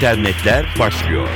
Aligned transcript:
internetler 0.00 0.66
başlıyor. 0.78 1.28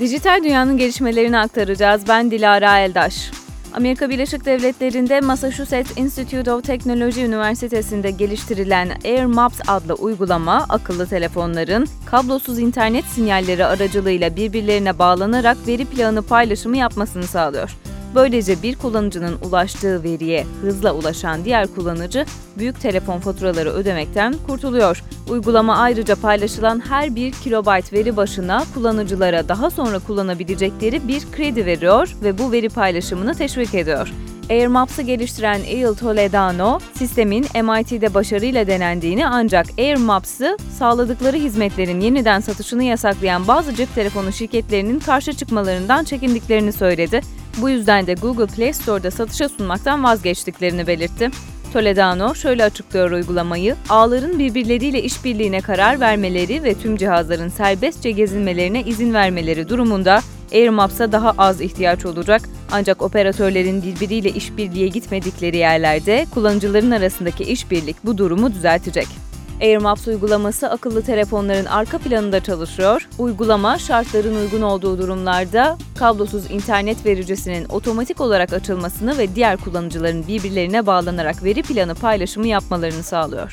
Dijital 0.00 0.44
dünyanın 0.44 0.76
gelişmelerini 0.76 1.38
aktaracağız. 1.38 2.02
Ben 2.08 2.30
Dilara 2.30 2.78
Eldaş. 2.78 3.30
Amerika 3.74 4.10
Birleşik 4.10 4.44
Devletleri'nde 4.44 5.20
Massachusetts 5.20 5.98
Institute 5.98 6.52
of 6.52 6.64
Technology 6.64 7.24
Üniversitesi'nde 7.24 8.10
geliştirilen 8.10 8.90
Air 9.04 9.24
Maps 9.24 9.60
adlı 9.68 9.94
uygulama, 9.94 10.66
akıllı 10.68 11.06
telefonların 11.06 11.86
kablosuz 12.06 12.58
internet 12.58 13.04
sinyalleri 13.04 13.64
aracılığıyla 13.64 14.36
birbirlerine 14.36 14.98
bağlanarak 14.98 15.56
veri 15.66 15.84
planı 15.84 16.22
paylaşımı 16.22 16.76
yapmasını 16.76 17.24
sağlıyor. 17.24 17.76
Böylece 18.14 18.62
bir 18.62 18.76
kullanıcının 18.76 19.38
ulaştığı 19.42 20.02
veriye 20.02 20.46
hızla 20.62 20.94
ulaşan 20.94 21.44
diğer 21.44 21.66
kullanıcı 21.66 22.26
büyük 22.58 22.80
telefon 22.80 23.20
faturaları 23.20 23.70
ödemekten 23.70 24.34
kurtuluyor. 24.46 25.02
Uygulama 25.30 25.76
ayrıca 25.76 26.16
paylaşılan 26.16 26.82
her 26.88 27.14
bir 27.14 27.32
kilobayt 27.32 27.92
veri 27.92 28.16
başına 28.16 28.64
kullanıcılara 28.74 29.48
daha 29.48 29.70
sonra 29.70 29.98
kullanabilecekleri 29.98 31.08
bir 31.08 31.22
kredi 31.32 31.66
veriyor 31.66 32.16
ve 32.22 32.38
bu 32.38 32.52
veri 32.52 32.68
paylaşımını 32.68 33.34
teşvik 33.34 33.74
ediyor. 33.74 34.12
AirMaps'ı 34.50 35.02
geliştiren 35.02 35.60
Il 35.60 35.94
Toledano, 35.94 36.78
sistemin 36.94 37.46
MIT'de 37.54 38.14
başarıyla 38.14 38.66
denendiğini 38.66 39.26
ancak 39.26 39.66
AirMaps'ı 39.78 40.56
sağladıkları 40.78 41.36
hizmetlerin 41.36 42.00
yeniden 42.00 42.40
satışını 42.40 42.84
yasaklayan 42.84 43.48
bazı 43.48 43.74
cep 43.74 43.94
telefonu 43.94 44.32
şirketlerinin 44.32 44.98
karşı 44.98 45.32
çıkmalarından 45.32 46.04
çekindiklerini 46.04 46.72
söyledi. 46.72 47.20
Bu 47.58 47.70
yüzden 47.70 48.06
de 48.06 48.14
Google 48.14 48.46
Play 48.46 48.72
Store'da 48.72 49.10
satışa 49.10 49.48
sunmaktan 49.48 50.04
vazgeçtiklerini 50.04 50.86
belirtti. 50.86 51.30
Toledano 51.72 52.34
şöyle 52.34 52.64
açıklıyor 52.64 53.10
uygulamayı, 53.10 53.76
ağların 53.88 54.38
birbirleriyle 54.38 55.02
işbirliğine 55.02 55.60
karar 55.60 56.00
vermeleri 56.00 56.62
ve 56.62 56.74
tüm 56.74 56.96
cihazların 56.96 57.48
serbestçe 57.48 58.10
gezinmelerine 58.10 58.82
izin 58.82 59.14
vermeleri 59.14 59.68
durumunda 59.68 60.20
AirMaps'a 60.52 61.12
daha 61.12 61.34
az 61.38 61.60
ihtiyaç 61.60 62.06
olacak 62.06 62.42
ancak 62.72 63.02
operatörlerin 63.02 63.82
birbiriyle 63.82 64.30
işbirliğe 64.30 64.88
gitmedikleri 64.88 65.56
yerlerde 65.56 66.26
kullanıcıların 66.34 66.90
arasındaki 66.90 67.44
işbirlik 67.44 67.96
bu 68.04 68.18
durumu 68.18 68.52
düzeltecek. 68.54 69.29
AirMaps 69.60 70.08
uygulaması 70.08 70.70
akıllı 70.70 71.02
telefonların 71.02 71.64
arka 71.64 71.98
planında 71.98 72.40
çalışıyor. 72.40 73.08
Uygulama 73.18 73.78
şartların 73.78 74.36
uygun 74.36 74.62
olduğu 74.62 74.98
durumlarda 74.98 75.78
kablosuz 75.98 76.50
internet 76.50 77.06
vericisinin 77.06 77.66
otomatik 77.68 78.20
olarak 78.20 78.52
açılmasını 78.52 79.18
ve 79.18 79.34
diğer 79.34 79.56
kullanıcıların 79.56 80.26
birbirlerine 80.26 80.86
bağlanarak 80.86 81.44
veri 81.44 81.62
planı 81.62 81.94
paylaşımı 81.94 82.46
yapmalarını 82.46 83.02
sağlıyor. 83.02 83.52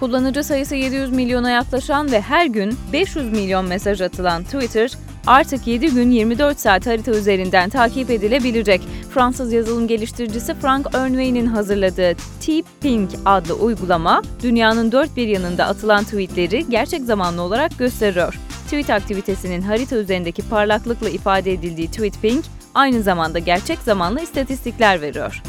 Kullanıcı 0.00 0.44
sayısı 0.44 0.74
700 0.74 1.10
milyona 1.10 1.50
yaklaşan 1.50 2.12
ve 2.12 2.20
her 2.20 2.46
gün 2.46 2.78
500 2.92 3.32
milyon 3.32 3.64
mesaj 3.64 4.00
atılan 4.00 4.42
Twitter, 4.44 4.90
artık 5.28 5.66
7 5.66 5.94
gün 5.94 6.10
24 6.10 6.60
saat 6.60 6.86
harita 6.86 7.10
üzerinden 7.10 7.70
takip 7.70 8.10
edilebilecek. 8.10 8.80
Fransız 9.14 9.52
yazılım 9.52 9.88
geliştiricisi 9.88 10.54
Frank 10.54 10.86
Ernway'nin 10.94 11.46
hazırladığı 11.46 12.14
T-Pink 12.40 13.10
adlı 13.24 13.54
uygulama, 13.54 14.22
dünyanın 14.42 14.92
dört 14.92 15.16
bir 15.16 15.28
yanında 15.28 15.66
atılan 15.66 16.04
tweetleri 16.04 16.66
gerçek 16.68 17.04
zamanlı 17.04 17.42
olarak 17.42 17.78
gösteriyor. 17.78 18.34
Tweet 18.64 18.90
aktivitesinin 18.90 19.62
harita 19.62 19.96
üzerindeki 19.96 20.42
parlaklıkla 20.42 21.08
ifade 21.08 21.52
edildiği 21.52 21.90
TweetPink, 21.90 22.44
aynı 22.74 23.02
zamanda 23.02 23.38
gerçek 23.38 23.78
zamanlı 23.78 24.20
istatistikler 24.20 25.00
veriyor. 25.00 25.42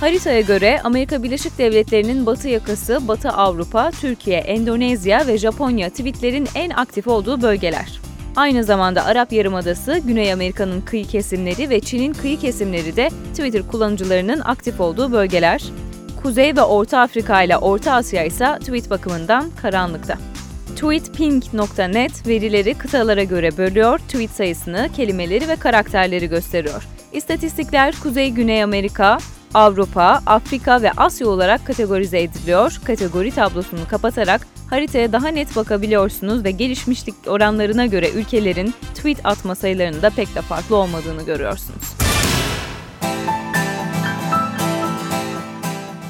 Haritaya 0.00 0.40
göre 0.40 0.80
Amerika 0.84 1.22
Birleşik 1.22 1.58
Devletleri'nin 1.58 2.26
batı 2.26 2.48
yakası, 2.48 3.08
Batı 3.08 3.30
Avrupa, 3.30 3.90
Türkiye, 3.90 4.38
Endonezya 4.38 5.26
ve 5.26 5.38
Japonya 5.38 5.90
tweetlerin 5.90 6.48
en 6.54 6.70
aktif 6.70 7.08
olduğu 7.08 7.42
bölgeler. 7.42 8.03
Aynı 8.36 8.64
zamanda 8.64 9.04
Arap 9.04 9.32
Yarımadası, 9.32 9.98
Güney 9.98 10.32
Amerika'nın 10.32 10.80
kıyı 10.80 11.06
kesimleri 11.06 11.70
ve 11.70 11.80
Çin'in 11.80 12.12
kıyı 12.12 12.38
kesimleri 12.38 12.96
de 12.96 13.10
Twitter 13.30 13.68
kullanıcılarının 13.68 14.40
aktif 14.40 14.80
olduğu 14.80 15.12
bölgeler. 15.12 15.62
Kuzey 16.22 16.56
ve 16.56 16.62
Orta 16.62 17.00
Afrika 17.00 17.42
ile 17.42 17.56
Orta 17.56 17.92
Asya 17.92 18.24
ise 18.24 18.56
tweet 18.60 18.90
bakımından 18.90 19.50
karanlıkta. 19.62 20.18
Tweetpink.net 20.76 22.26
verileri 22.26 22.74
kıtalara 22.74 23.24
göre 23.24 23.56
bölüyor, 23.56 23.98
tweet 23.98 24.30
sayısını, 24.30 24.88
kelimeleri 24.96 25.48
ve 25.48 25.56
karakterleri 25.56 26.28
gösteriyor. 26.28 26.86
İstatistikler 27.12 27.94
Kuzey-Güney 28.02 28.62
Amerika, 28.62 29.18
Avrupa, 29.54 30.22
Afrika 30.26 30.82
ve 30.82 30.90
Asya 30.96 31.28
olarak 31.28 31.66
kategorize 31.66 32.22
ediliyor. 32.22 32.80
Kategori 32.84 33.30
tablosunu 33.30 33.88
kapatarak 33.90 34.46
haritaya 34.74 35.12
daha 35.12 35.28
net 35.28 35.56
bakabiliyorsunuz 35.56 36.44
ve 36.44 36.50
gelişmişlik 36.50 37.14
oranlarına 37.26 37.86
göre 37.86 38.10
ülkelerin 38.10 38.74
tweet 38.94 39.26
atma 39.26 39.54
sayılarında 39.54 40.10
pek 40.10 40.34
de 40.34 40.40
farklı 40.40 40.76
olmadığını 40.76 41.22
görüyorsunuz. 41.22 41.94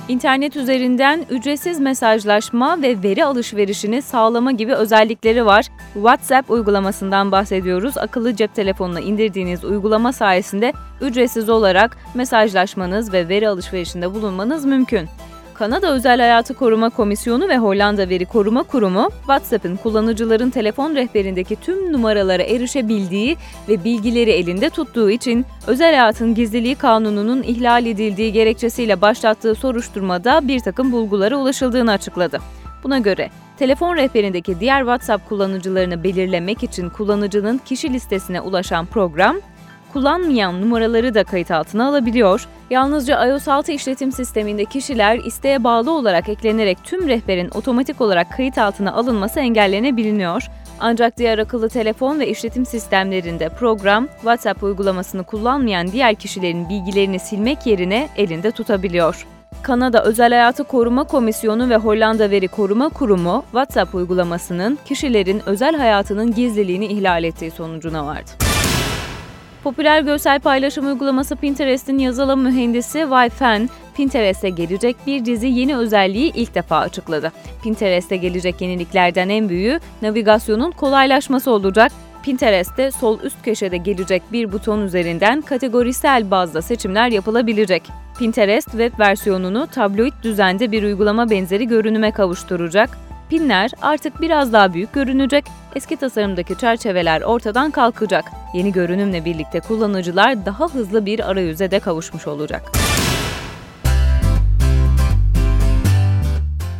İnternet 0.09 0.57
üzerinden 0.57 1.27
ücretsiz 1.31 1.81
mesajlaşma 1.81 2.83
ve 2.83 3.03
veri 3.03 3.25
alışverişini 3.25 4.03
sağlama 4.03 4.53
gibi 4.53 4.75
özellikleri 4.75 5.47
var. 5.47 5.67
WhatsApp 5.95 6.51
uygulamasından 6.51 7.33
bahsediyoruz. 7.33 7.99
Akıllı 7.99 8.37
cep 8.37 8.55
telefonuna 8.55 9.01
indirdiğiniz 9.01 9.65
uygulama 9.65 10.13
sayesinde 10.13 10.73
ücretsiz 11.01 11.49
olarak 11.49 11.97
mesajlaşmanız 12.15 13.13
ve 13.13 13.29
veri 13.29 13.49
alışverişinde 13.49 14.15
bulunmanız 14.15 14.65
mümkün. 14.65 15.09
Kanada 15.55 15.93
Özel 15.93 16.21
Hayatı 16.21 16.55
Koruma 16.55 16.91
Komisyonu 16.91 17.49
ve 17.49 17.59
Hollanda 17.59 18.09
Veri 18.09 18.25
Koruma 18.25 18.63
Kurumu, 18.63 19.09
WhatsApp'ın 19.11 19.77
kullanıcıların 19.77 20.51
telefon 20.51 20.95
rehberindeki 20.95 21.57
tüm 21.57 21.93
numaralara 21.93 22.43
erişebildiği 22.43 23.37
ve 23.69 23.85
bilgileri 23.85 24.31
elinde 24.31 24.71
tuttuğu 24.71 25.11
için 25.11 25.47
özel 25.67 25.95
hayatın 25.95 26.35
gizliliği 26.35 26.75
kanununun 26.75 27.43
ihlal 27.43 27.87
edildiği 27.87 28.33
gerekçesiyle 28.33 29.01
başlattığı 29.01 29.55
soruşturmada 29.55 30.49
bir 30.49 30.61
takım 30.61 30.93
bulgulara 30.93 31.37
ulaşıldığını 31.37 31.93
açıkladı. 31.93 32.41
Buna 32.85 32.99
göre 32.99 33.31
telefon 33.59 33.97
rehberindeki 33.97 34.61
diğer 34.61 34.81
WhatsApp 34.81 35.29
kullanıcılarını 35.29 36.05
belirlemek 36.05 36.63
için 36.63 36.91
kullanıcının 36.91 37.59
kişi 37.59 37.93
listesine 37.93 38.41
ulaşan 38.41 38.87
program, 38.87 39.37
kullanmayan 39.95 40.61
numaraları 40.61 41.15
da 41.15 41.25
kayıt 41.25 41.51
altına 41.51 41.89
alabiliyor. 41.89 42.49
Yalnızca 42.71 43.27
iOS 43.27 43.49
6 43.49 43.73
işletim 43.73 44.13
sisteminde 44.13 44.65
kişiler 44.65 45.19
isteğe 45.19 45.65
bağlı 45.65 45.91
olarak 45.91 46.29
eklenerek 46.29 46.79
tüm 46.85 47.09
rehberin 47.09 47.51
otomatik 47.55 48.01
olarak 48.01 48.37
kayıt 48.37 48.59
altına 48.59 48.93
alınması 48.93 49.41
engellenebiliyor. 49.41 50.43
Ancak 50.81 51.19
diğer 51.19 51.39
akıllı 51.39 51.69
telefon 51.69 52.21
ve 52.21 52.29
işletim 52.29 52.67
sistemlerinde 52.67 53.49
program 53.49 54.09
WhatsApp 54.15 54.63
uygulamasını 54.63 55.25
kullanmayan 55.25 55.93
diğer 55.93 56.15
kişilerin 56.15 56.69
bilgilerini 56.69 57.19
silmek 57.19 57.67
yerine 57.67 58.09
elinde 58.17 58.51
tutabiliyor. 58.51 59.27
Kanada 59.63 60.05
Özel 60.05 60.33
Hayatı 60.33 60.65
Koruma 60.65 61.05
Komisyonu 61.05 61.71
ve 61.71 61.77
Hollanda 61.77 62.31
Veri 62.31 62.49
Koruma 62.49 62.89
Kurumu 62.89 63.45
WhatsApp 63.45 63.95
uygulamasının 63.95 64.79
kişilerin 64.85 65.43
özel 65.47 65.77
hayatının 65.77 66.35
gizliliğini 66.35 66.87
ihlal 66.87 67.25
ettiği 67.25 67.51
sonucuna 67.51 68.07
vardı. 68.07 68.31
Popüler 69.65 70.03
görsel 70.03 70.41
paylaşım 70.41 70.87
uygulaması 70.87 71.37
Pinterest'in 71.37 71.99
yazılım 71.99 72.43
mühendisi 72.43 72.99
Wai 73.01 73.31
Fan, 73.31 73.69
Pinterest'e 73.97 74.49
gelecek 74.49 74.97
bir 75.07 75.25
dizi 75.25 75.47
yeni 75.47 75.77
özelliği 75.77 76.33
ilk 76.35 76.55
defa 76.55 76.79
açıkladı. 76.79 77.33
Pinterest'e 77.63 78.17
gelecek 78.17 78.61
yeniliklerden 78.61 79.29
en 79.29 79.49
büyüğü 79.49 79.81
navigasyonun 80.03 80.71
kolaylaşması 80.71 81.51
olacak. 81.51 81.93
Pinterest'te 82.23 82.91
sol 82.91 83.21
üst 83.21 83.45
köşede 83.45 83.77
gelecek 83.77 84.23
bir 84.33 84.53
buton 84.53 84.81
üzerinden 84.81 85.41
kategorisel 85.41 86.31
bazda 86.31 86.63
seçimler 86.63 87.09
yapılabilecek. 87.09 87.83
Pinterest 88.19 88.71
web 88.71 88.99
versiyonunu 88.99 89.67
tabloid 89.67 90.13
düzende 90.23 90.73
bir 90.73 90.83
uygulama 90.83 91.31
benzeri 91.31 91.69
görünüme 91.69 92.13
kavuşturacak. 92.13 92.91
Pinler 93.29 93.71
artık 93.83 94.21
biraz 94.21 94.53
daha 94.53 94.75
büyük 94.75 94.93
görünecek, 94.93 95.45
eski 95.75 95.97
tasarımdaki 95.97 96.59
çerçeveler 96.59 97.23
ortadan 97.23 97.71
kalkacak. 97.71 98.25
Yeni 98.55 98.73
görünümle 98.73 99.25
birlikte 99.25 99.61
kullanıcılar 99.61 100.47
daha 100.47 100.69
hızlı 100.69 101.07
bir 101.07 101.31
arayüze 101.31 101.71
de 101.71 101.81
kavuşmuş 101.81 102.27
olacak. 102.27 102.63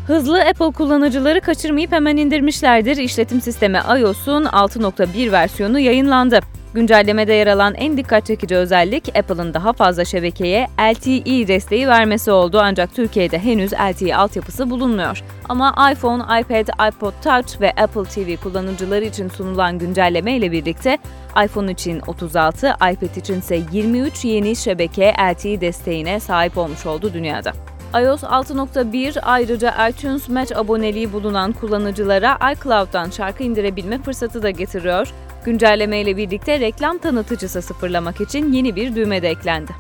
Hızlı 0.07 0.41
Apple 0.41 0.71
kullanıcıları 0.71 1.41
kaçırmayıp 1.41 1.93
hemen 1.93 2.17
indirmişlerdir. 2.17 2.97
İşletim 2.97 3.41
sistemi 3.41 3.79
iOS'un 4.01 4.45
6.1 4.45 5.33
versiyonu 5.33 5.79
yayınlandı. 5.79 6.41
Güncellemede 6.75 7.33
yer 7.33 7.47
alan 7.47 7.75
en 7.75 7.97
dikkat 7.97 8.27
çekici 8.27 8.57
özellik 8.57 9.17
Apple'ın 9.17 9.55
daha 9.55 9.73
fazla 9.73 10.05
şebekeye 10.05 10.69
LTE 10.81 11.49
desteği 11.49 11.89
vermesi 11.89 12.31
oldu 12.31 12.61
ancak 12.63 12.95
Türkiye'de 12.95 13.39
henüz 13.39 13.73
LTE 13.73 14.17
altyapısı 14.17 14.71
bulunmuyor. 14.71 15.23
Ama 15.49 15.93
iPhone, 15.93 16.41
iPad, 16.41 16.93
iPod 16.93 17.13
Touch 17.25 17.61
ve 17.61 17.71
Apple 17.71 18.05
TV 18.05 18.43
kullanıcıları 18.43 19.05
için 19.05 19.29
sunulan 19.29 19.79
güncelleme 19.79 20.37
ile 20.37 20.53
birlikte 20.53 20.99
iPhone 21.45 21.73
için 21.73 22.01
36, 22.07 22.69
iPad 22.69 23.17
için 23.17 23.39
ise 23.39 23.61
23 23.73 24.25
yeni 24.25 24.57
şebeke 24.57 25.15
LTE 25.33 25.61
desteğine 25.61 26.21
sahip 26.21 26.59
olmuş 26.59 26.87
oldu 26.87 27.11
dünyada 27.15 27.53
iOS 27.95 28.23
6.1 28.23 29.21
ayrıca 29.21 29.89
iTunes 29.89 30.29
Match 30.29 30.57
aboneliği 30.57 31.13
bulunan 31.13 31.53
kullanıcılara 31.53 32.39
iCloud'dan 32.53 33.11
şarkı 33.11 33.43
indirebilme 33.43 34.03
fırsatı 34.03 34.43
da 34.43 34.51
getiriyor. 34.51 35.13
Güncelleme 35.45 36.01
ile 36.01 36.17
birlikte 36.17 36.61
reklam 36.61 36.99
tanıtıcısı 36.99 37.63
sıfırlamak 37.63 38.21
için 38.21 38.53
yeni 38.53 38.77
bir 38.77 38.95
düğme 38.95 39.23
de 39.23 39.29
eklendi. 39.29 39.73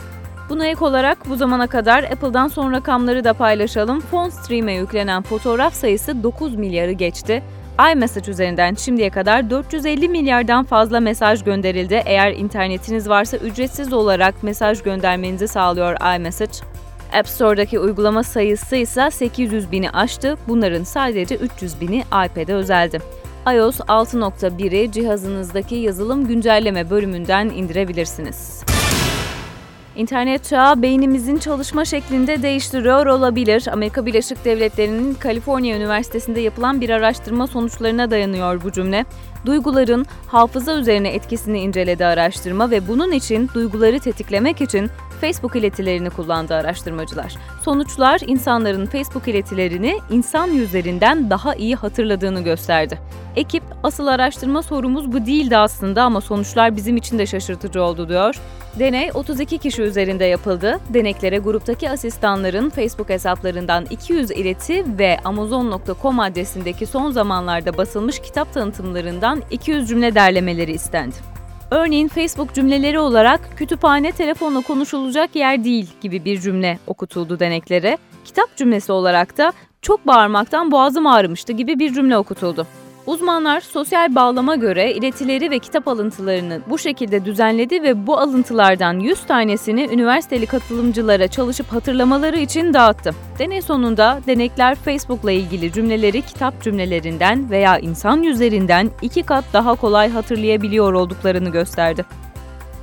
Buna 0.49 0.67
ek 0.67 0.85
olarak 0.85 1.29
bu 1.29 1.37
zamana 1.37 1.67
kadar 1.67 2.05
Apple'dan 2.05 2.49
son 2.49 2.73
rakamları 2.73 3.25
da 3.25 3.33
paylaşalım. 3.33 4.01
Phone 4.01 4.31
Stream'e 4.31 4.75
yüklenen 4.75 5.23
fotoğraf 5.23 5.75
sayısı 5.75 6.23
9 6.23 6.55
milyarı 6.55 6.93
geçti. 6.93 7.43
iMessage 7.93 8.31
üzerinden 8.31 8.75
şimdiye 8.75 9.11
kadar 9.11 9.51
450 9.51 10.09
milyardan 10.09 10.65
fazla 10.65 11.01
mesaj 11.01 11.45
gönderildi. 11.45 12.03
Eğer 12.07 12.33
internetiniz 12.33 13.09
varsa 13.09 13.37
ücretsiz 13.37 13.93
olarak 13.93 14.43
mesaj 14.43 14.83
göndermenizi 14.83 15.49
sağlıyor 15.49 16.17
iMessage. 16.17 16.53
App 17.13 17.29
Store'daki 17.29 17.79
uygulama 17.79 18.23
sayısı 18.23 18.77
ise 18.77 19.11
800 19.11 19.73
bini 19.73 19.91
aştı. 19.91 20.37
Bunların 20.49 20.85
sadece 20.85 21.37
300 21.37 21.81
bini 21.81 22.01
iPad'e 22.01 22.55
özeldi 22.55 23.01
iOS 23.53 23.81
6.1'i 23.81 24.93
cihazınızdaki 24.93 25.75
yazılım 25.75 26.27
güncelleme 26.27 26.91
bölümünden 26.91 27.49
indirebilirsiniz. 27.49 28.65
İnternet 29.97 30.45
çağı 30.45 30.83
beynimizin 30.83 31.39
çalışma 31.39 31.85
şeklinde 31.85 32.43
değiştiriyor 32.43 33.07
olabilir. 33.07 33.69
Amerika 33.73 34.07
Birleşik 34.07 34.45
Devletleri'nin 34.45 35.15
Kaliforniya 35.15 35.77
Üniversitesi'nde 35.77 36.41
yapılan 36.41 36.81
bir 36.81 36.91
araştırma 36.91 37.47
sonuçlarına 37.47 38.11
dayanıyor 38.11 38.63
bu 38.63 38.73
cümle. 38.73 39.05
Duyguların 39.47 40.07
hafıza 40.27 40.75
üzerine 40.75 41.09
etkisini 41.09 41.61
inceledi 41.61 42.07
araştırma 42.07 42.71
ve 42.71 42.89
bunun 42.89 43.13
için 43.13 43.51
duyguları 43.55 44.01
tetiklemek 44.01 44.61
için 44.61 44.91
Facebook 45.21 45.57
iletilerini 45.57 46.11
kullandı 46.11 46.55
araştırmacılar. 46.55 47.35
Sonuçlar 47.63 48.21
insanların 48.27 48.87
Facebook 48.87 49.29
iletilerini 49.29 50.01
insan 50.11 50.47
yüzlerinden 50.47 51.31
daha 51.31 51.55
iyi 51.55 51.75
hatırladığını 51.77 52.41
gösterdi. 52.41 52.99
Ekip, 53.37 53.63
asıl 53.83 54.07
araştırma 54.07 54.63
sorumuz 54.63 55.13
bu 55.13 55.27
değildi 55.27 55.57
aslında 55.57 56.03
ama 56.03 56.21
sonuçlar 56.21 56.77
bizim 56.77 56.97
için 56.97 57.19
de 57.19 57.27
şaşırtıcı 57.27 57.83
oldu 57.83 58.09
diyor. 58.09 58.35
Deney 58.79 59.11
32 59.15 59.59
kişi 59.59 59.83
üzerinde 59.83 60.25
yapıldı. 60.25 60.81
Deneklere 60.89 61.39
gruptaki 61.39 61.91
asistanların 61.91 62.71
Facebook 62.71 63.09
hesaplarından 63.09 63.85
200 63.91 64.31
ileti 64.31 64.99
ve 64.99 65.19
Amazon.com 65.25 66.21
adresindeki 66.21 66.87
son 66.87 67.11
zamanlarda 67.11 67.77
basılmış 67.77 68.19
kitap 68.19 68.53
tanıtımlarından 68.53 69.34
200 69.51 69.89
cümle 69.89 70.15
derlemeleri 70.15 70.73
istendi. 70.73 71.15
Örneğin 71.71 72.09
Facebook 72.09 72.55
cümleleri 72.55 72.99
olarak 72.99 73.41
kütüphane 73.57 74.13
telefonla 74.13 74.61
konuşulacak 74.61 75.37
yer 75.37 75.65
değil 75.65 75.87
gibi 76.01 76.25
bir 76.25 76.41
cümle 76.41 76.79
okutuldu 76.87 77.41
deneklere. 77.41 77.99
Kitap 78.25 78.57
cümlesi 78.57 78.93
olarak 78.93 79.39
da 79.39 79.53
çok 79.83 80.07
bağırmaktan 80.07 80.71
boğazım 80.71 81.07
ağrımıştı 81.07 81.53
gibi 81.53 81.79
bir 81.79 81.95
cümle 81.95 82.17
okutuldu. 82.17 82.67
Uzmanlar 83.07 83.61
sosyal 83.61 84.15
bağlama 84.15 84.57
göre 84.57 84.93
iletileri 84.93 85.51
ve 85.51 85.59
kitap 85.59 85.89
alıntılarını 85.89 86.61
bu 86.67 86.79
şekilde 86.79 87.25
düzenledi 87.25 87.83
ve 87.83 88.07
bu 88.07 88.19
alıntılardan 88.19 88.99
100 88.99 89.21
tanesini 89.27 89.89
üniversiteli 89.93 90.47
katılımcılara 90.47 91.29
çalışıp 91.29 91.73
hatırlamaları 91.73 92.39
için 92.39 92.75
dağıttı. 92.75 93.11
Deney 93.39 93.63
sonunda 93.63 94.21
denekler 94.27 94.75
Facebook'la 94.75 95.33
ilgili 95.33 95.73
cümleleri 95.73 96.23
kitap 96.23 96.63
cümlelerinden 96.63 97.51
veya 97.51 97.79
insan 97.79 98.23
yüzlerinden 98.23 98.91
iki 99.03 99.23
kat 99.23 99.45
daha 99.53 99.75
kolay 99.75 100.11
hatırlayabiliyor 100.11 100.93
olduklarını 100.93 101.49
gösterdi. 101.49 102.05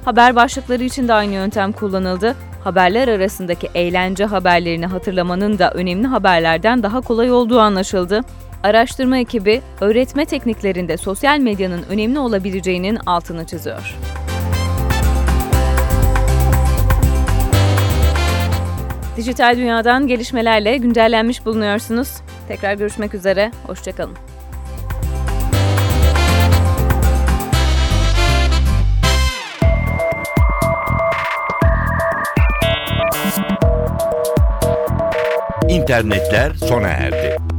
Haber 0.05 0.35
başlıkları 0.35 0.83
için 0.83 1.07
de 1.07 1.13
aynı 1.13 1.33
yöntem 1.33 1.71
kullanıldı. 1.71 2.35
Haberler 2.63 3.07
arasındaki 3.07 3.69
eğlence 3.75 4.25
haberlerini 4.25 4.85
hatırlamanın 4.85 5.59
da 5.59 5.71
önemli 5.71 6.07
haberlerden 6.07 6.83
daha 6.83 7.01
kolay 7.01 7.31
olduğu 7.31 7.59
anlaşıldı. 7.59 8.21
Araştırma 8.63 9.17
ekibi 9.17 9.61
öğretme 9.81 10.25
tekniklerinde 10.25 10.97
sosyal 10.97 11.39
medyanın 11.39 11.83
önemli 11.89 12.19
olabileceğinin 12.19 12.95
altını 13.05 13.45
çiziyor. 13.45 13.95
Dijital 19.17 19.57
dünyadan 19.57 20.07
gelişmelerle 20.07 20.77
güncellenmiş 20.77 21.45
bulunuyorsunuz. 21.45 22.09
Tekrar 22.47 22.73
görüşmek 22.73 23.13
üzere, 23.13 23.51
hoşçakalın. 23.67 24.15
İnternetler 35.69 36.53
sona 36.53 36.87
erdi. 36.87 37.50